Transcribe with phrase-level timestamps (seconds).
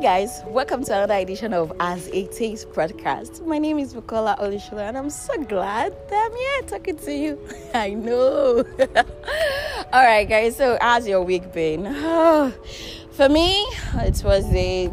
[0.00, 3.44] guys, welcome to another edition of As It podcast.
[3.44, 7.48] My name is Bukola Olishula, and I'm so glad that I'm here talking to you.
[7.74, 8.64] I know.
[9.92, 10.54] All right, guys.
[10.54, 11.82] So, how's your week been?
[13.10, 13.60] For me,
[13.96, 14.86] it was a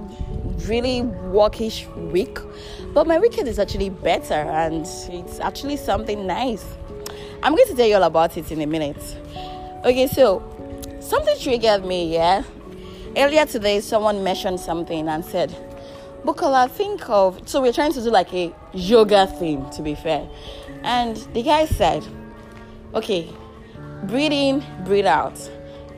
[0.67, 2.39] really workish week,
[2.95, 6.65] but my weekend is actually better, and it's actually something nice.
[7.43, 9.17] I'm going to tell you all about it in a minute.
[9.85, 10.41] Okay, so
[10.99, 12.43] something triggered me, yeah
[13.17, 15.55] earlier today someone mentioned something and said
[16.25, 20.27] bukola think of so we're trying to do like a yoga thing to be fair.
[20.83, 22.05] And the guy said
[22.93, 23.29] okay
[24.03, 25.37] breathe in breathe out.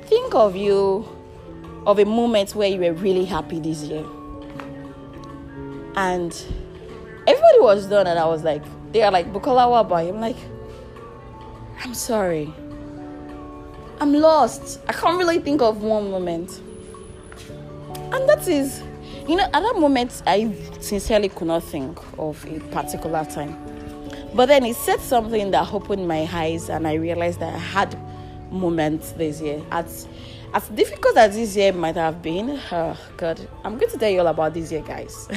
[0.03, 1.07] Think of you
[1.85, 4.05] of a moment where you were really happy this year.
[5.95, 6.33] And
[7.25, 8.63] everybody was done and i was like
[8.93, 10.13] they are like bukola what about you?
[10.13, 10.37] I'm like
[11.83, 12.53] i'm sorry.
[13.99, 14.79] I'm lost.
[14.87, 16.61] I can't really think of one moment
[18.13, 18.83] and that is,
[19.27, 23.57] you know, at that moment, I sincerely could not think of a particular time.
[24.33, 27.99] But then he said something that opened my eyes, and I realized that I had
[28.51, 29.61] moments this year.
[29.71, 30.07] As,
[30.53, 34.19] as difficult as this year might have been, oh God, I'm going to tell you
[34.19, 35.27] all about this year, guys.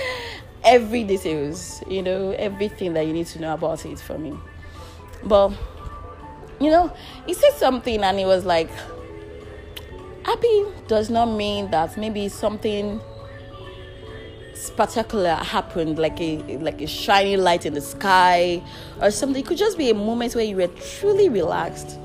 [0.64, 4.34] Every details, you know, everything that you need to know about it for me.
[5.22, 5.52] But,
[6.58, 6.90] you know,
[7.26, 8.70] he said something, and he was like,
[10.24, 13.00] happy does not mean that maybe something
[14.54, 18.62] spectacular happened like a like a shiny light in the sky
[19.00, 19.42] or something.
[19.42, 21.98] It could just be a moment where you were truly relaxed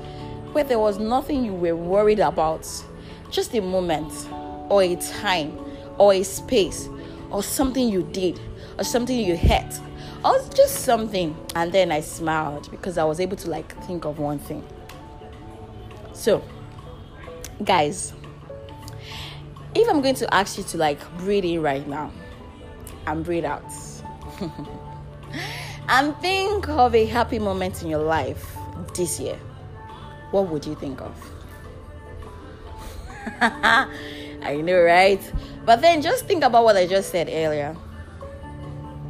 [0.52, 2.66] where there was nothing you were worried about
[3.30, 4.12] just a moment
[4.68, 5.56] or a time
[5.98, 6.88] or a space
[7.30, 8.40] or something you did
[8.78, 9.72] or something you had
[10.24, 11.36] or just something.
[11.54, 14.66] And then i smiled because i was able to like think of one thing.
[16.12, 16.42] So
[17.64, 18.12] guys,
[19.74, 22.10] if I'm going to ask you to like breathe in right now
[23.06, 23.64] and breathe out,
[25.88, 28.56] and think of a happy moment in your life
[28.94, 29.38] this year,
[30.30, 31.14] what would you think of?
[33.40, 35.20] I know, right?
[35.66, 37.76] But then just think about what I just said earlier.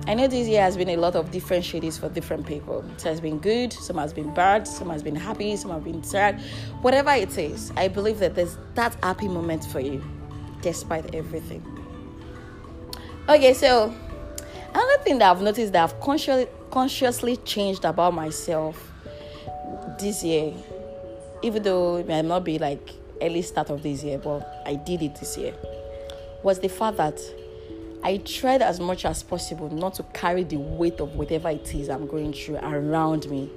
[0.06, 2.84] I know this year has been a lot of different shades for different people.
[2.96, 6.02] It has been good, some has been bad, some has been happy, some have been
[6.02, 6.40] sad.
[6.80, 10.02] Whatever it is, I believe that there's that happy moment for you,
[10.62, 11.62] despite everything.
[13.28, 13.94] Okay, so
[14.70, 18.92] another thing that I've noticed that I've consciously consciously changed about myself
[19.98, 20.54] this year,
[21.42, 22.90] even though it might not be like
[23.20, 25.54] early start of this year, but I did it this year,
[26.42, 27.20] was the fact that
[28.02, 31.90] I tried as much as possible not to carry the weight of whatever it is
[31.90, 33.50] I'm going through around me.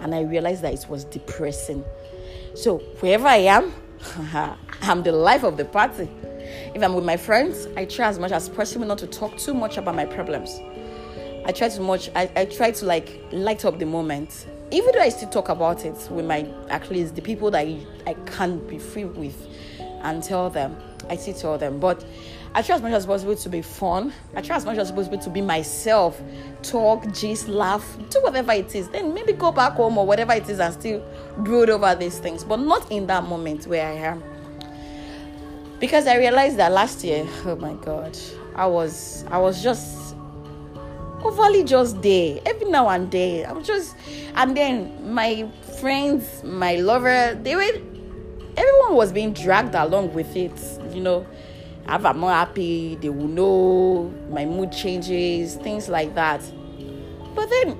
[0.00, 1.84] And I realized that it was depressing.
[2.54, 3.72] So, wherever I am,
[4.82, 6.08] I'm the life of the party.
[6.74, 9.54] If I'm with my friends, I try as much as possible not to talk too
[9.54, 10.60] much about my problems.
[11.44, 14.46] I try too much, I, I try to like light up the moment.
[14.70, 17.84] Even though I still talk about it with my, at least the people that I,
[18.06, 19.48] I can't be free with
[20.02, 20.76] and tell them.
[21.08, 21.80] I still tell them.
[21.80, 22.04] But
[22.54, 24.12] I try as much as possible to be fun.
[24.36, 26.20] I try as much as possible to be myself,
[26.62, 28.88] talk, gist, laugh, do whatever it is.
[28.88, 31.02] Then maybe go back home or whatever it is and still
[31.38, 34.22] brood over these things, but not in that moment where I am.
[35.80, 38.16] Because I realized that last year, oh my God,
[38.54, 40.14] I was I was just
[41.24, 43.46] overly just there every now and then.
[43.46, 43.96] I was just,
[44.34, 45.48] and then my
[45.80, 47.80] friends, my lover, they were,
[48.56, 50.52] everyone was being dragged along with it,
[50.94, 51.26] you know
[51.88, 56.40] if I'm not happy, they will know my mood changes, things like that.
[57.34, 57.76] But then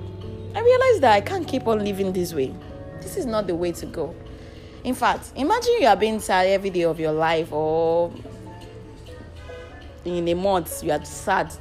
[0.55, 2.53] I realized that I can't keep on living this way.
[3.01, 4.15] This is not the way to go.
[4.83, 8.11] In fact, imagine you are being sad every day of your life, or
[10.03, 11.53] in a month you are sad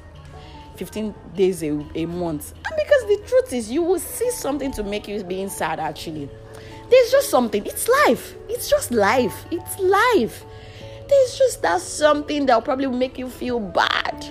[0.77, 2.55] 15 days a, a month.
[2.67, 6.29] And because the truth is, you will see something to make you being sad actually.
[6.93, 7.65] There's just something.
[7.67, 8.37] It's life.
[8.49, 9.47] It's just life.
[9.50, 10.44] It's life
[11.12, 14.27] there's just that something that'll probably make you feel bad.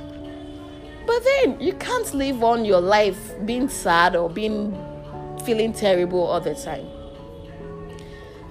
[1.05, 4.71] But then you can't live on your life being sad or being
[5.45, 6.87] feeling terrible all the time.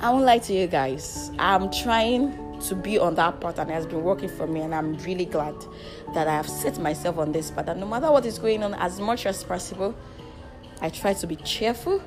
[0.00, 1.30] I won't lie to you guys.
[1.38, 4.74] I'm trying to be on that path and it has been working for me and
[4.74, 5.54] I'm really glad
[6.14, 7.68] that I have set myself on this path.
[7.68, 9.94] And no matter what is going on, as much as possible,
[10.80, 12.02] I try to be cheerful,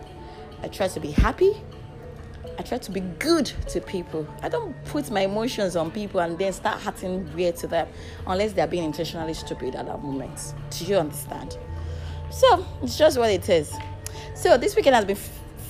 [0.61, 1.53] I try to be happy,
[2.57, 4.27] I try to be good to people.
[4.41, 7.87] I don't put my emotions on people and then start hurting weird to them
[8.27, 10.53] unless they're being intentionally stupid at that moment.
[10.69, 11.57] Do you understand?
[12.29, 13.73] So it's just what it is.
[14.35, 15.17] So this weekend has been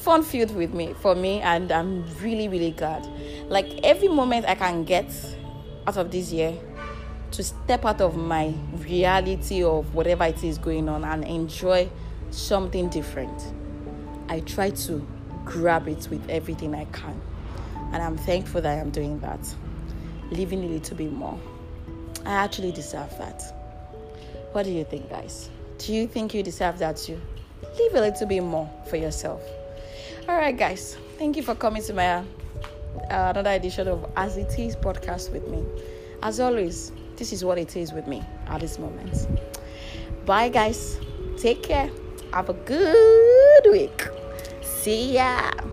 [0.03, 3.07] fun filled with me for me and I'm really really glad.
[3.47, 5.13] Like every moment I can get
[5.87, 6.57] out of this year
[7.31, 11.89] to step out of my reality of whatever it is going on and enjoy
[12.31, 13.53] something different.
[14.29, 15.05] I try to
[15.45, 17.19] grab it with everything I can.
[17.91, 19.39] And I'm thankful that I'm doing that.
[20.31, 21.39] Living a little bit more.
[22.25, 23.43] I actually deserve that.
[24.51, 25.49] What do you think, guys?
[25.77, 27.19] Do you think you deserve that too?
[27.77, 29.41] Live a little bit more for yourself.
[30.29, 30.97] All right, guys.
[31.17, 32.23] Thank you for coming to my uh,
[33.09, 35.63] another edition of As It Is podcast with me.
[36.21, 39.27] As always, this is what it is with me at this moment.
[40.25, 40.99] Bye, guys.
[41.37, 41.89] Take care.
[42.31, 44.22] Have a good week.
[44.83, 45.72] See ya.